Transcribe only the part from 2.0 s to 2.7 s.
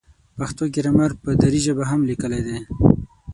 لیکلی دی.